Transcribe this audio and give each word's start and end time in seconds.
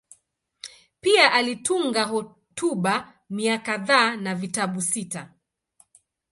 Pia 1.01 1.31
alitunga 1.31 2.03
hotuba 2.03 3.13
mia 3.29 3.57
kadhaa 3.57 4.15
na 4.15 4.35
vitabu 4.35 4.81
sita. 4.81 5.33